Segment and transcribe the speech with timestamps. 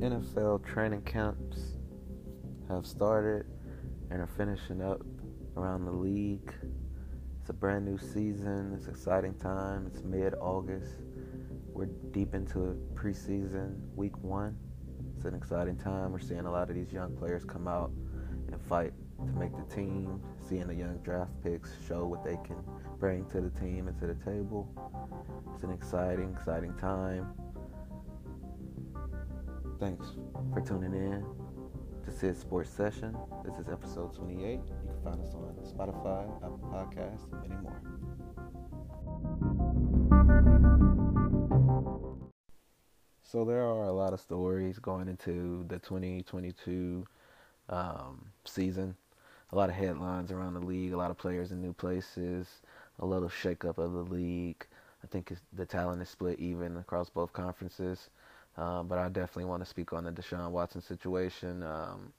[0.00, 1.76] NFL training camps
[2.70, 3.44] have started
[4.10, 5.02] and are finishing up
[5.58, 6.54] around the league.
[7.38, 8.72] It's a brand new season.
[8.74, 9.86] It's exciting time.
[9.86, 11.02] It's mid August.
[11.74, 14.56] We're deep into preseason, week one.
[15.16, 16.12] It's an exciting time.
[16.12, 17.90] We're seeing a lot of these young players come out
[18.50, 22.56] and fight to make the team, seeing the young draft picks show what they can
[22.98, 24.66] bring to the team and to the table.
[25.54, 27.34] It's an exciting, exciting time.
[29.80, 30.08] Thanks
[30.52, 31.24] for tuning in
[32.04, 33.16] to Sid Sports Session.
[33.42, 34.36] This is episode 28.
[34.38, 37.80] You can find us on Spotify, Apple Podcasts, and many more.
[43.22, 47.06] So there are a lot of stories going into the 2022
[47.70, 48.94] um, season.
[49.50, 52.60] A lot of headlines around the league, a lot of players in new places,
[52.98, 54.66] a little shakeup of the league.
[55.02, 58.10] I think the talent is split even across both conferences.
[58.56, 61.62] Um, but I definitely want to speak on the Deshaun Watson situation.
[61.62, 62.12] Um,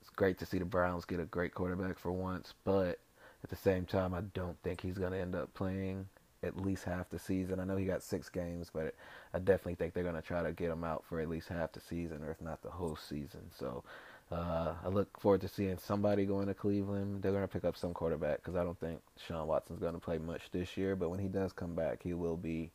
[0.00, 2.98] it's great to see the Browns get a great quarterback for once, but
[3.44, 6.06] at the same time, I don't think he's going to end up playing
[6.42, 7.60] at least half the season.
[7.60, 8.94] I know he got six games, but
[9.34, 11.72] I definitely think they're going to try to get him out for at least half
[11.72, 13.42] the season, or if not the whole season.
[13.50, 13.84] So
[14.32, 17.22] uh, I look forward to seeing somebody going to Cleveland.
[17.22, 20.00] They're going to pick up some quarterback because I don't think Sean Watson's going to
[20.00, 20.96] play much this year.
[20.96, 22.70] But when he does come back, he will be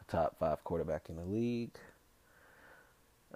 [0.00, 1.70] a top five quarterback in the league.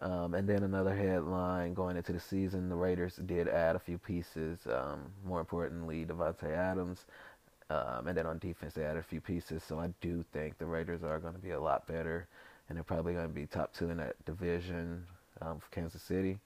[0.03, 3.99] Um, and then another headline going into the season: the Raiders did add a few
[3.99, 4.61] pieces.
[4.67, 7.05] Um, more importantly, Davante Adams,
[7.69, 9.63] um, and then on defense they added a few pieces.
[9.63, 12.27] So I do think the Raiders are going to be a lot better,
[12.69, 15.05] and they're probably going to be top two in that division
[15.43, 16.39] um, for Kansas City.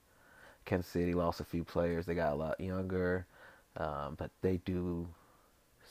[0.64, 2.06] Kansas City lost a few players.
[2.06, 3.26] They got a lot younger,
[3.76, 5.06] um, but they do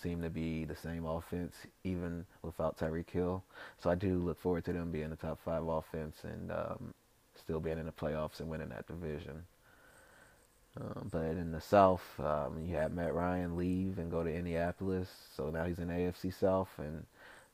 [0.02, 3.44] seem to be the same offense even without Tyreek Hill.
[3.82, 6.94] So I do look forward to them being the top five offense and um,
[7.44, 9.44] still being in the playoffs and winning that division.
[10.80, 15.10] Um, but in the South, um, you had Matt Ryan leave and go to Indianapolis,
[15.36, 16.70] so now he's in AFC South.
[16.78, 17.06] And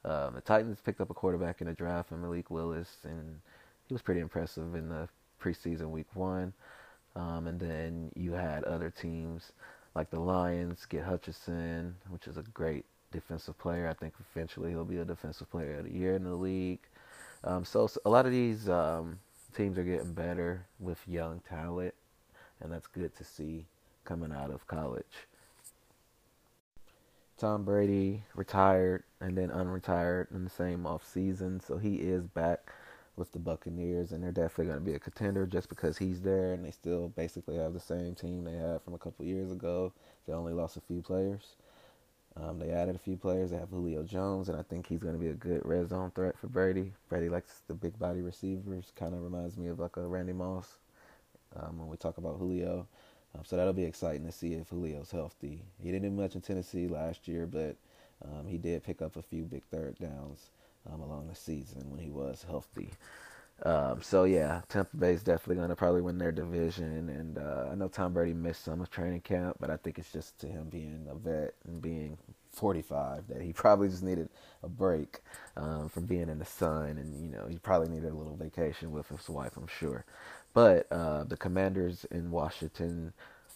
[0.05, 3.41] um, the Titans picked up a quarterback in the draft, and Malik Willis, and
[3.87, 5.09] he was pretty impressive in the
[5.41, 6.53] preseason week one.
[7.15, 9.51] Um, and then you had other teams
[9.95, 13.87] like the Lions get Hutchinson, which is a great defensive player.
[13.89, 16.79] I think eventually he'll be a defensive player of the year in the league.
[17.43, 19.19] Um, so, so, a lot of these um,
[19.55, 21.93] teams are getting better with young talent,
[22.61, 23.65] and that's good to see
[24.05, 25.27] coming out of college.
[27.37, 32.73] Tom Brady retired and then unretired in the same off season, so he is back
[33.15, 36.53] with the Buccaneers, and they're definitely going to be a contender just because he's there,
[36.53, 39.93] and they still basically have the same team they had from a couple years ago.
[40.25, 41.55] They only lost a few players.
[42.41, 43.51] Um, they added a few players.
[43.51, 46.11] They have Julio Jones, and I think he's going to be a good red zone
[46.15, 46.93] threat for Brady.
[47.09, 48.91] Brady likes the big body receivers.
[48.95, 50.77] Kind of reminds me of like a Randy Moss
[51.55, 52.87] um, when we talk about Julio.
[53.35, 55.61] Um, so that'll be exciting to see if Julio's healthy.
[55.81, 57.75] He didn't do much in Tennessee last year, but
[58.23, 60.49] um, he did pick up a few big third downs
[60.91, 62.89] um, along the season when he was healthy.
[63.63, 67.69] Um, so yeah, Tampa Bay is definitely going to probably win their division, and uh,
[67.71, 70.47] I know Tom Brady missed some of training camp, but I think it's just to
[70.47, 72.17] him being a vet and being
[72.53, 74.29] 45 that he probably just needed
[74.63, 75.19] a break
[75.57, 78.91] um, from being in the sun, and you know he probably needed a little vacation
[78.91, 80.05] with his wife, I'm sure.
[80.53, 83.13] But uh, the Commanders in Washington,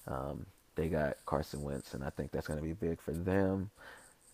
[0.07, 3.71] um, they got Carson Wentz, and I think that's going to be big for them.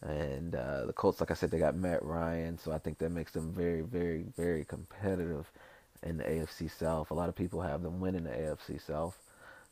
[0.01, 3.09] And uh, the Colts, like I said, they got Matt Ryan, so I think that
[3.11, 5.51] makes them very, very, very competitive
[6.03, 7.11] in the AFC South.
[7.11, 9.17] A lot of people have them winning the AFC South.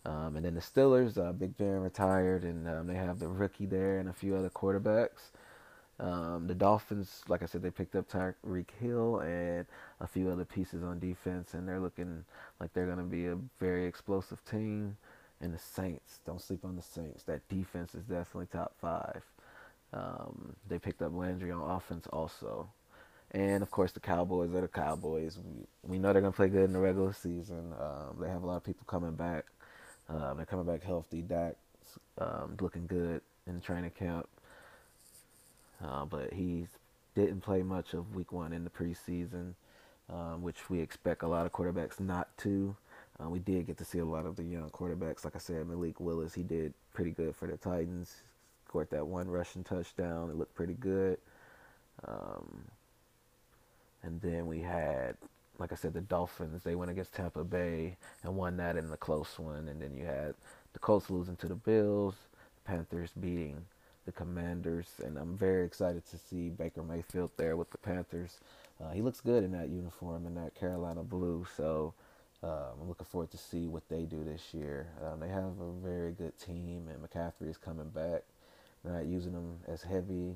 [0.05, 3.65] Um, and then the Steelers, uh, Big Ben retired, and um, they have the rookie
[3.65, 5.31] there and a few other quarterbacks.
[5.99, 9.65] Um, the Dolphins, like I said, they picked up Tyreek Hill and
[9.99, 12.23] a few other pieces on defense, and they're looking
[12.59, 14.97] like they're going to be a very explosive team.
[15.41, 17.23] And the Saints, don't sleep on the Saints.
[17.23, 19.23] That defense is definitely top five.
[19.93, 22.69] Um, they picked up Landry on offense also.
[23.31, 25.37] And of course, the Cowboys are the Cowboys.
[25.37, 27.73] We, we know they're going to play good in the regular season.
[27.79, 29.45] Um, they have a lot of people coming back.
[30.09, 31.21] Um, they're coming back healthy.
[31.21, 31.55] Dak
[32.17, 34.27] um, looking good in training camp.
[35.83, 36.67] Uh, but he
[37.15, 39.53] didn't play much of week one in the preseason,
[40.09, 42.75] um, which we expect a lot of quarterbacks not to.
[43.21, 45.25] Uh, we did get to see a lot of the young quarterbacks.
[45.25, 48.21] Like I said, Malik Willis, he did pretty good for the Titans
[48.67, 50.29] scored that one rushing touchdown.
[50.29, 51.17] It looked pretty good.
[52.07, 52.65] Um,
[54.03, 55.15] and then we had,
[55.57, 56.63] like I said, the Dolphins.
[56.63, 59.67] They went against Tampa Bay and won that in the close one.
[59.69, 60.35] And then you had
[60.73, 62.15] the Colts losing to the Bills,
[62.57, 63.65] the Panthers beating
[64.05, 64.89] the Commanders.
[65.03, 68.39] And I'm very excited to see Baker Mayfield there with the Panthers.
[68.79, 71.45] Uh, he looks good in that uniform in that Carolina blue.
[71.55, 71.93] So
[72.43, 74.87] Um, I'm looking forward to see what they do this year.
[75.03, 78.21] Um, they have a very good team, and McCaffrey is coming back.
[78.83, 80.35] Not using him as heavy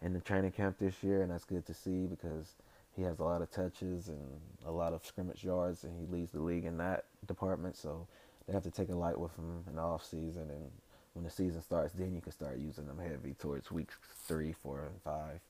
[0.00, 2.54] in the training camp this year, and that's good to see because
[2.96, 6.32] he has a lot of touches and a lot of scrimmage yards, and he leads
[6.32, 7.76] the league in that department.
[7.76, 8.06] So
[8.46, 10.70] they have to take a light with him in the off season, and
[11.14, 13.96] when the season starts, then you can start using them heavy towards weeks
[14.26, 15.40] three, four, and five.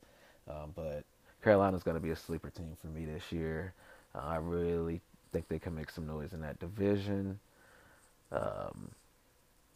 [0.48, 1.04] Um, but
[1.42, 3.74] Carolina's going to be a sleeper team for me this year.
[4.14, 5.00] Uh, I really
[5.32, 7.38] think they can make some noise in that division.
[8.30, 8.90] Um,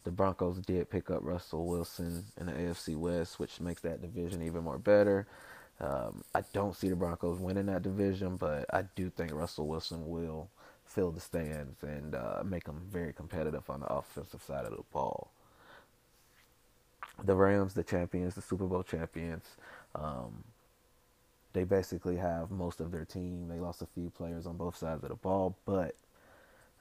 [0.07, 4.41] the Broncos did pick up Russell Wilson in the AFC West, which makes that division
[4.41, 5.27] even more better.
[5.81, 10.09] Um, I don't see the Broncos winning that division, but I do think Russell Wilson
[10.09, 10.47] will
[10.85, 14.83] fill the stands and uh, make them very competitive on the offensive side of the
[14.93, 15.29] ball.
[17.21, 19.43] The Rams, the champions, the Super Bowl champions,
[19.93, 20.45] um,
[21.51, 23.49] they basically have most of their team.
[23.49, 25.95] They lost a few players on both sides of the ball, but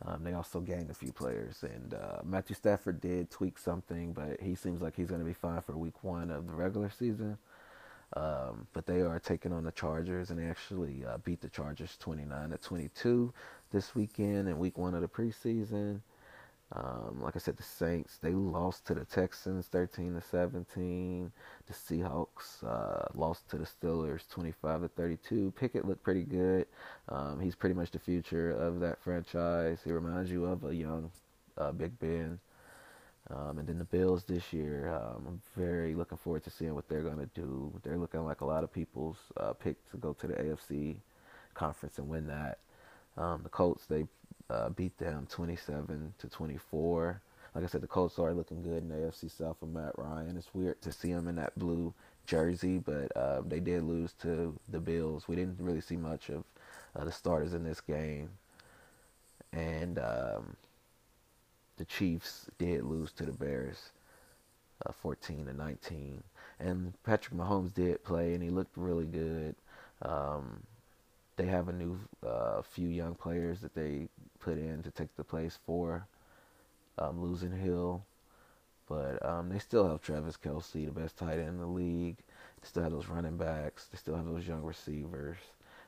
[0.05, 1.63] um, they also gained a few players.
[1.63, 5.33] And uh, Matthew Stafford did tweak something, but he seems like he's going to be
[5.33, 7.39] fine for week one of the regular season.
[8.15, 11.97] Um, but they are taking on the Chargers, and they actually uh, beat the Chargers
[11.99, 13.33] 29 to 22
[13.73, 16.01] this weekend in week one of the preseason.
[16.73, 21.31] Um, like I said, the Saints they lost to the Texans 13 to 17.
[21.67, 25.53] The Seahawks uh, lost to the Steelers 25 to 32.
[25.57, 26.67] Pickett looked pretty good.
[27.09, 29.81] Um, he's pretty much the future of that franchise.
[29.85, 31.11] He reminds you of a young
[31.57, 32.41] uh, Big Ben.
[33.31, 36.89] Um, and then the Bills this year, um, I'm very looking forward to seeing what
[36.89, 37.73] they're going to do.
[37.83, 40.97] They're looking like a lot of people's uh, pick to go to the AFC
[41.55, 42.59] conference and win that.
[43.17, 44.07] Um, the Colts they
[44.51, 47.21] uh, beat them 27 to 24.
[47.55, 50.37] Like I said, the Colts are looking good in the AFC South with Matt Ryan.
[50.37, 51.95] It's weird to see them in that blue
[52.27, 55.27] jersey, but uh, they did lose to the Bills.
[55.27, 56.45] We didn't really see much of
[56.95, 58.29] uh, the starters in this game,
[59.53, 60.57] and um,
[61.79, 63.91] the Chiefs did lose to the Bears,
[64.85, 66.23] uh, 14 to 19.
[66.59, 69.55] And Patrick Mahomes did play, and he looked really good.
[70.03, 70.63] Um,
[71.37, 74.09] they have a new uh, few young players that they
[74.41, 76.07] put in to take the place for
[76.99, 78.05] um, losing Hill,
[78.89, 82.17] but um, they still have Travis Kelce, the best tight end in the league.
[82.61, 83.87] They still have those running backs.
[83.87, 85.37] They still have those young receivers.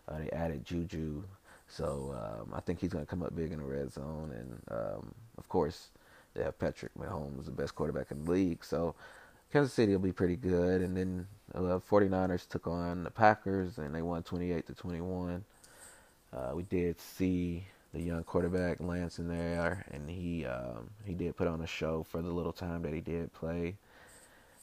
[0.06, 1.22] Uh, they added Juju,
[1.66, 4.32] so um, I think he's going to come up big in the red zone.
[4.34, 5.88] And um, of course,
[6.34, 8.64] they have Patrick Mahomes, the best quarterback in the league.
[8.64, 8.94] So
[9.52, 10.82] Kansas City will be pretty good.
[10.82, 15.44] And then uh, 49ers took on the Packers and they won 28 to 21.
[16.32, 17.64] Uh, we did see
[17.94, 22.02] the young quarterback Lance in there, and he um, he did put on a show
[22.02, 23.76] for the little time that he did play.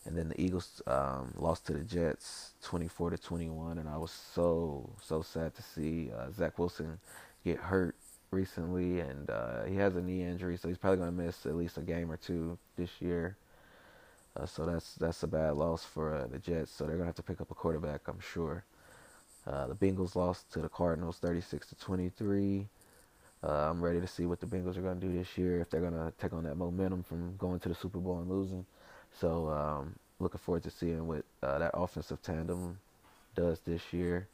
[0.06, 4.12] And then the Eagles um, lost to the Jets, 24 to 21, and I was
[4.12, 7.00] so so sad to see uh, Zach Wilson
[7.44, 7.96] get hurt
[8.30, 11.56] recently, and uh, he has a knee injury, so he's probably going to miss at
[11.56, 13.36] least a game or two this year.
[14.38, 16.72] Uh, so that's that's a bad loss for uh, the Jets.
[16.72, 18.64] So they're to have to pick up a quarterback, I'm sure.
[19.48, 22.68] Uh, the Bengals lost to the Cardinals, 36 to 23.
[23.44, 25.82] Uh, I'm ready to see what the Bengals are to do this year if they're
[25.94, 28.66] to take on that momentum from going to the Super Bowl and losing.
[29.20, 32.80] So um, looking forward to seeing what uh, that offensive tandem
[33.36, 34.28] does this year.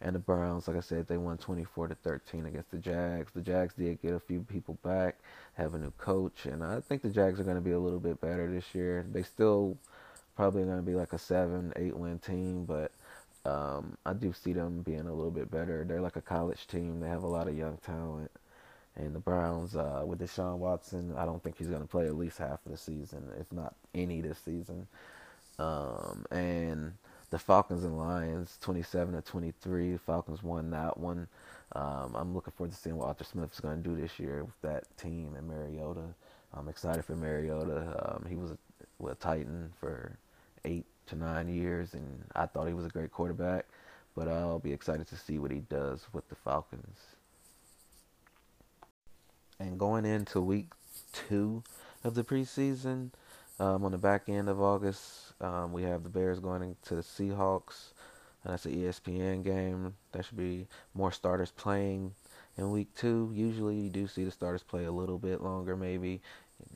[0.00, 3.32] And the Browns, like I said, they won 24 to 13 against the Jags.
[3.32, 5.16] The Jags did get a few people back,
[5.54, 7.98] have a new coach, and I think the Jags are going to be a little
[7.98, 9.06] bit better this year.
[9.10, 9.78] They still
[10.36, 12.92] probably going to be like a seven, eight win team, but
[13.46, 15.84] um, I do see them being a little bit better.
[15.84, 17.00] They're like a college team.
[17.00, 18.30] They have a lot of young talent.
[18.96, 22.16] And the Browns, uh, with Deshaun Watson, I don't think he's going to play at
[22.16, 24.86] least half of the season, if not any this season.
[25.58, 26.92] Um, and
[27.36, 29.98] the Falcons and Lions, 27 to 23.
[29.98, 31.28] Falcons won that one.
[31.72, 34.42] Um, I'm looking forward to seeing what Arthur Smith is going to do this year
[34.42, 36.14] with that team and Mariota.
[36.54, 38.14] I'm excited for Mariota.
[38.14, 40.16] Um, he was a, a Titan for
[40.64, 43.66] eight to nine years, and I thought he was a great quarterback.
[44.14, 46.96] But I'll be excited to see what he does with the Falcons.
[49.60, 50.68] And going into week
[51.12, 51.62] two
[52.02, 53.10] of the preseason,
[53.58, 57.02] um, on the back end of August, um, we have the Bears going into the
[57.02, 57.92] Seahawks.
[58.44, 59.94] And that's an ESPN game.
[60.12, 62.12] There should be more starters playing
[62.56, 63.32] in week two.
[63.34, 66.20] Usually, you do see the starters play a little bit longer, maybe,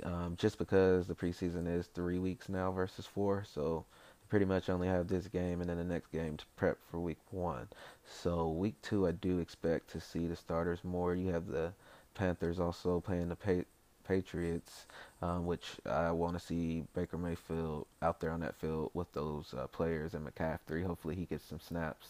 [0.03, 3.45] um, just because the preseason is three weeks now versus four.
[3.45, 3.85] So,
[4.29, 7.19] pretty much only have this game and then the next game to prep for week
[7.31, 7.69] one.
[8.05, 11.15] So, week two, I do expect to see the starters more.
[11.15, 11.73] You have the
[12.15, 13.65] Panthers also playing the
[14.07, 14.87] Patriots,
[15.23, 19.55] um, which I want to see Baker Mayfield out there on that field with those
[19.57, 20.85] uh, players and McCaffrey.
[20.85, 22.09] Hopefully, he gets some snaps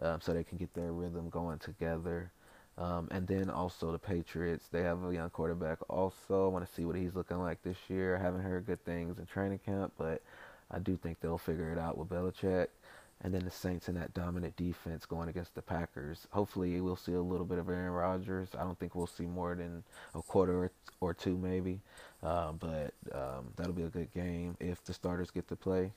[0.00, 2.30] um, so they can get their rhythm going together.
[2.76, 5.78] Um, and then also the Patriots, they have a young quarterback.
[5.88, 8.16] Also, I want to see what he's looking like this year.
[8.16, 10.22] I haven't heard good things in training camp, but
[10.70, 12.68] I do think they'll figure it out with Belichick.
[13.22, 16.26] And then the Saints in that dominant defense going against the Packers.
[16.30, 18.48] Hopefully, we'll see a little bit of Aaron Rodgers.
[18.58, 19.84] I don't think we'll see more than
[20.14, 21.80] a quarter or two, maybe.
[22.24, 25.92] Uh, but um, that'll be a good game if the starters get to play.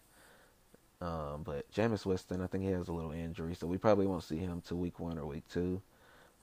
[0.99, 4.23] Um, but Jameis Winston, I think he has a little injury, so we probably won't
[4.23, 5.81] see him till week one or week two.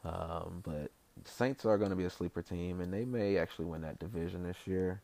[0.05, 0.91] Um, but
[1.25, 4.43] Saints are going to be a sleeper team, and they may actually win that division
[4.43, 5.01] this year.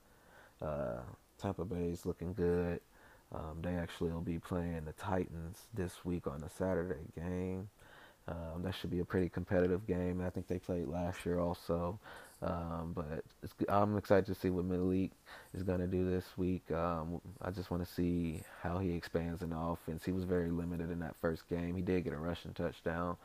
[0.63, 1.01] Uh,
[1.39, 2.81] Tampa Bay is looking good.
[3.33, 7.69] Um, they actually will be playing the Titans this week on a Saturday game.
[8.29, 10.21] Um, that should be a pretty competitive game.
[10.21, 11.99] I think they played last year also.
[12.43, 13.23] Um, but
[13.69, 15.11] I'm excited to see what Malik
[15.53, 16.71] is going to do this week.
[16.71, 20.05] Um, I just want to see how he expands in the offense.
[20.05, 21.77] He was very limited in that first game.
[21.77, 23.17] He did get a rushing touchdown,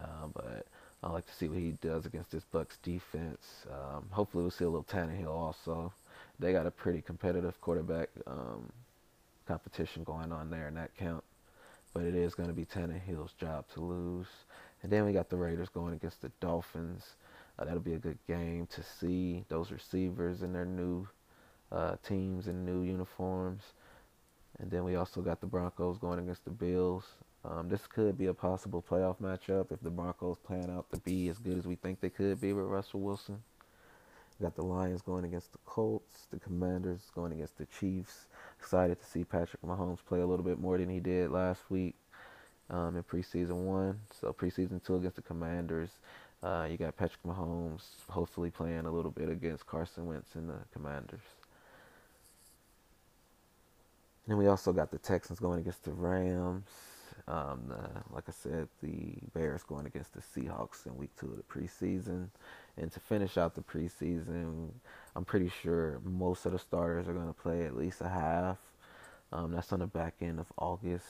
[0.00, 0.66] uh, but
[1.02, 3.66] I like to see what he does against this Bucks defense.
[3.70, 5.92] Um, hopefully, we'll see a little Tannehill also.
[6.38, 8.72] They got a pretty competitive quarterback um,
[9.46, 11.24] competition going on there in that count,
[11.92, 14.28] but it is going to be Tannehill's job to lose.
[14.82, 17.16] And then we got the Raiders going against the Dolphins.
[17.58, 21.06] Uh, that'll be a good game to see those receivers in their new
[21.70, 23.62] uh, teams and new uniforms.
[24.58, 27.04] And then we also got the Broncos going against the Bills.
[27.44, 31.28] Um, this could be a possible playoff matchup if the Broncos plan out to be
[31.28, 33.42] as good as we think they could be with Russell Wilson.
[34.38, 38.26] We got the Lions going against the Colts, the Commanders going against the Chiefs.
[38.58, 41.94] Excited to see Patrick Mahomes play a little bit more than he did last week
[42.70, 44.00] um, in preseason one.
[44.10, 45.90] So preseason two against the Commanders.
[46.44, 50.58] Uh, you got Patrick Mahomes hopefully playing a little bit against Carson Wentz and the
[50.74, 51.22] Commanders.
[54.26, 56.68] And then we also got the Texans going against the Rams.
[57.26, 61.36] Um, the, like I said, the Bears going against the Seahawks in week two of
[61.36, 62.28] the preseason.
[62.76, 64.68] And to finish out the preseason,
[65.16, 68.58] I'm pretty sure most of the starters are going to play at least a half.
[69.32, 71.06] Um, that's on the back end of August.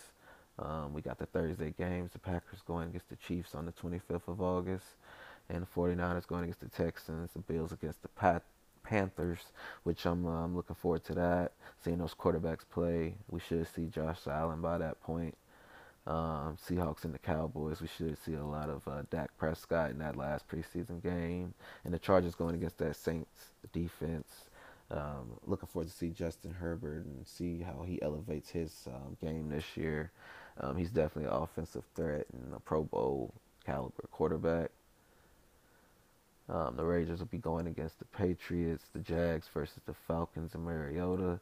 [0.59, 2.13] Um, we got the Thursday games.
[2.13, 4.87] The Packers going against the Chiefs on the 25th of August
[5.49, 8.45] and the 49ers going against the Texans, the Bills against the Pat-
[8.83, 9.41] Panthers,
[9.83, 11.53] which I'm uh, I'm looking forward to that.
[11.83, 15.37] Seeing those quarterbacks play, we should see Josh Allen by that point.
[16.07, 19.99] Um, Seahawks and the Cowboys, we should see a lot of uh, Dak Prescott in
[20.01, 24.51] that last preseason game, and the Chargers going against that Saints defense.
[24.91, 29.49] Um, looking forward to see Justin Herbert and see how he elevates his um, game
[29.49, 30.13] this year.
[30.61, 33.35] Um, he's definitely an offensive threat and a Pro Bowl
[33.65, 34.71] caliber quarterback.
[36.49, 40.65] Um, the Raiders will be going against the Patriots, the Jags versus the Falcons and
[40.65, 41.41] Mariota.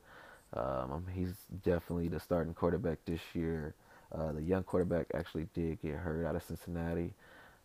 [0.54, 3.74] Um, um, he's definitely the starting quarterback this year.
[4.12, 7.14] Uh, the young quarterback actually did get hurt out of Cincinnati.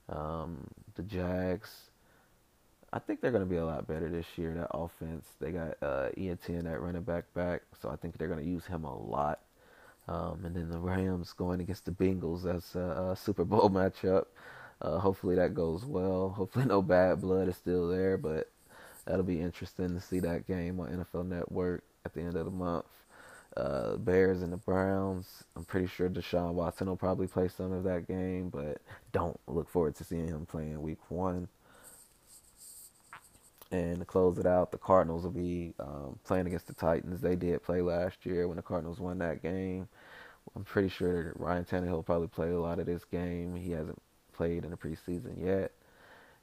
[0.10, 1.70] Um, the Jags,
[2.94, 4.54] I think they're going to be a lot better this year.
[4.54, 8.44] That offense, they got uh, Etienne that running back back, so I think they're going
[8.44, 9.42] to use him a lot.
[10.08, 12.44] Um, and then the Rams going against the Bengals.
[12.44, 14.26] That's a, a Super Bowl matchup.
[14.82, 16.30] Uh, hopefully that goes well.
[16.30, 18.50] Hopefully no bad blood is still there, but
[19.06, 22.52] that'll be interesting to see that game on NFL Network at the end of the
[22.52, 22.86] month.
[23.56, 25.44] Uh, Bears and the Browns.
[25.56, 28.80] I'm pretty sure Deshaun Watson will probably play some of that game, but
[29.12, 31.48] don't look forward to seeing him playing Week One.
[33.72, 37.20] And to close it out, the Cardinals will be um, playing against the Titans.
[37.20, 39.90] They did play last year when the Cardinals won that game.
[40.56, 43.56] I'm pretty sure Ryan Tannehill will probably play a lot of this game.
[43.56, 44.02] He hasn't
[44.34, 45.72] played in the preseason yet.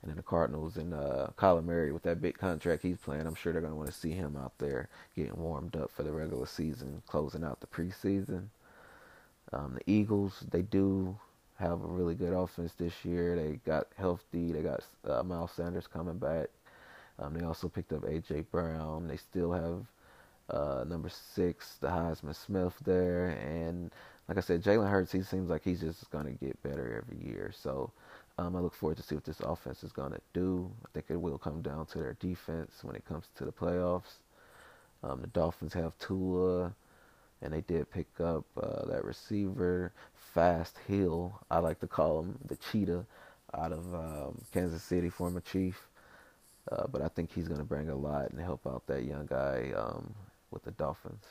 [0.03, 3.35] And then the Cardinals and uh, Kyler Murray with that big contract he's playing, I'm
[3.35, 6.13] sure they're going to want to see him out there getting warmed up for the
[6.13, 8.49] regular season, closing out the preseason.
[9.55, 11.17] Um, the Eagles, they do
[11.59, 13.35] have a really good offense this year.
[13.35, 14.53] They got healthy.
[14.53, 16.49] They got uh, Miles Sanders coming back.
[17.19, 18.43] Um, they also picked up A.J.
[18.51, 19.07] Brown.
[19.07, 19.87] They still have
[20.51, 23.29] uh, number six, the Heisman Smith there.
[23.31, 23.91] And
[24.29, 27.25] like I said, Jalen Hurts, he seems like he's just going to get better every
[27.25, 27.53] year.
[27.55, 27.93] So
[28.39, 30.71] um, I look forward to see what this offense is going to do.
[30.85, 34.19] I think it will come down to their defense when it comes to the playoffs.
[35.03, 36.75] Um, the Dolphins have Tua,
[37.43, 41.39] and they did pick up uh, that receiver, Fast Hill.
[41.51, 43.05] I like to call him the Cheetah
[43.53, 45.89] out of um, Kansas City, former Chief.
[46.75, 49.27] Uh, but I think he's going to bring a lot and help out that young
[49.27, 50.13] guy um,
[50.51, 51.25] with the Dolphins.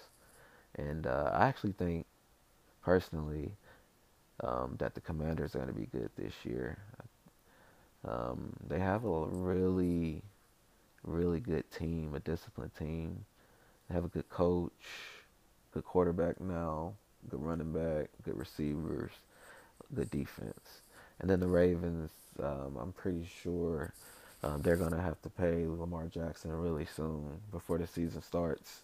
[0.75, 2.05] And uh, I actually think
[2.81, 3.51] personally
[4.41, 6.77] um, that the Commanders are going to be good this year.
[8.07, 10.21] Um, they have a really,
[11.03, 13.25] really good team, a disciplined team.
[13.89, 14.71] They have a good coach,
[15.73, 16.93] good quarterback now,
[17.29, 19.11] good running back, good receivers,
[19.93, 20.81] good defense.
[21.19, 23.93] And then the Ravens, um, I'm pretty sure
[24.43, 28.83] um, they're going to have to pay Lamar Jackson really soon before the season starts.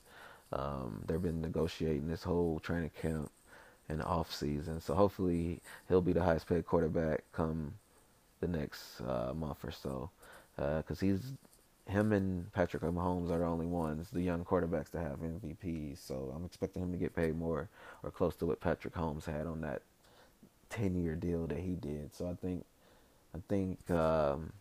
[0.52, 3.30] Um, they've been negotiating this whole training camp
[3.88, 7.74] and off season, so hopefully he'll be the highest paid quarterback come
[8.40, 10.10] the next uh, month or so,
[10.56, 11.34] because uh, he's
[11.90, 15.98] him and Patrick Mahomes are the only ones, the young quarterbacks to have MVPs.
[15.98, 17.68] So I'm expecting him to get paid more
[18.04, 19.82] or close to what Patrick Mahomes had on that
[20.70, 22.14] 10 year deal that he did.
[22.14, 22.64] So I think
[23.36, 24.54] I think um,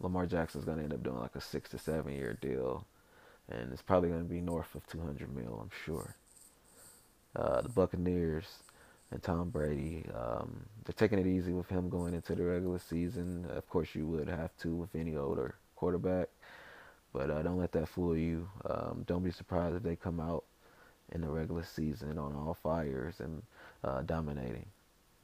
[0.00, 2.86] Lamar Jackson's going to end up doing like a six to seven year deal,
[3.48, 6.16] and it's probably going to be north of 200 mil, I'm sure.
[7.36, 8.46] Uh, the Buccaneers
[9.10, 13.46] and Tom Brady, um, they're taking it easy with him going into the regular season.
[13.50, 16.28] Of course, you would have to with any older quarterback,
[17.12, 18.48] but uh, don't let that fool you.
[18.68, 20.44] Um, don't be surprised if they come out
[21.12, 23.42] in the regular season on all fires and
[23.84, 24.66] uh, dominating.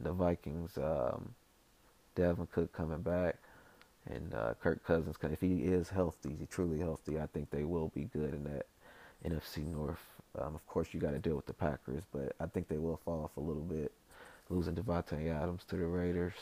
[0.00, 1.34] The Vikings, um,
[2.16, 3.36] Dalvin Cook coming back,
[4.10, 5.16] and uh, Kirk Cousins.
[5.22, 8.66] If he is healthy, truly healthy, I think they will be good in that
[9.24, 10.00] NFC North.
[10.38, 13.00] Um, of course, you got to deal with the Packers, but I think they will
[13.04, 13.92] fall off a little bit,
[14.50, 16.34] losing Davante Adams to the Raiders.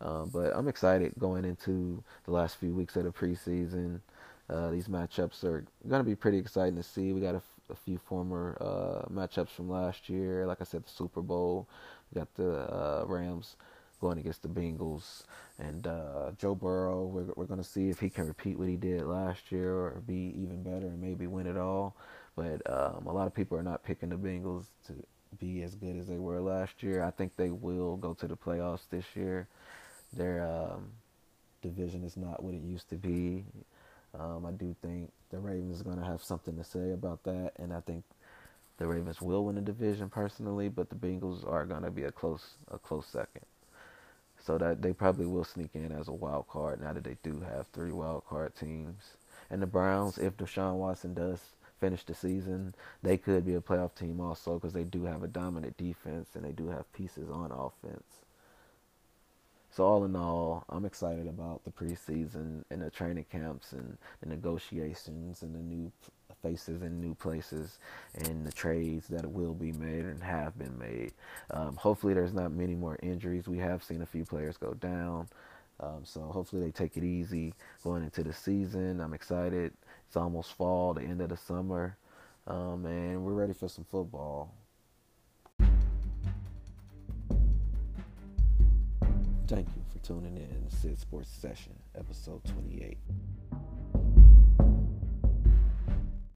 [0.00, 4.00] Um, but I'm excited going into the last few weeks of the preseason.
[4.48, 7.12] Uh, these matchups are going to be pretty exciting to see.
[7.12, 10.46] We got a, a few former uh, matchups from last year.
[10.46, 11.68] Like I said, the Super Bowl.
[12.12, 13.56] We got the uh, Rams
[14.00, 15.24] going against the Bengals.
[15.58, 18.76] And uh, Joe Burrow, we're, we're going to see if he can repeat what he
[18.76, 21.94] did last year or be even better and maybe win it all.
[22.36, 24.94] But um, a lot of people are not picking the Bengals to
[25.38, 27.02] be as good as they were last year.
[27.02, 29.48] I think they will go to the playoffs this year.
[30.12, 30.90] Their um,
[31.62, 33.44] division is not what it used to be.
[34.18, 37.52] Um, I do think the Ravens are going to have something to say about that,
[37.56, 38.04] and I think
[38.78, 42.12] the Ravens will win the division personally, but the Bengals are going to be a
[42.12, 43.44] close a close second.
[44.42, 47.40] So that they probably will sneak in as a wild card now that they do
[47.40, 49.16] have three wild card teams.
[49.50, 51.40] And the Browns, if Deshaun Watson does
[51.78, 55.28] finish the season, they could be a playoff team also because they do have a
[55.28, 58.24] dominant defense and they do have pieces on offense.
[59.70, 64.28] So all in all, I'm excited about the preseason and the training camps and the
[64.28, 65.92] negotiations and the new
[66.42, 67.78] faces in new places
[68.14, 71.12] and the trades that will be made and have been made.
[71.50, 73.48] Um, hopefully, there's not many more injuries.
[73.48, 75.28] We have seen a few players go down.
[75.80, 79.00] Um, so hopefully they take it easy going into the season.
[79.00, 79.72] I'm excited.
[80.06, 81.96] It's almost fall, the end of the summer,
[82.46, 84.52] um, and we're ready for some football.
[89.46, 92.98] Thank you for tuning in to Sid Sports Session, episode 28.